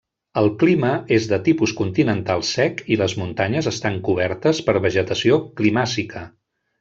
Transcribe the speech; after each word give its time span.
El 0.41 0.47
clima 0.61 0.93
és 1.17 1.27
de 1.31 1.37
tipus 1.47 1.73
continental 1.81 2.41
sec 2.53 2.81
i 2.95 2.99
les 3.03 3.15
muntanyes 3.23 3.69
estan 3.75 3.99
cobertes 4.11 4.63
per 4.71 4.75
vegetació 4.87 5.39
climàcica. 5.61 6.25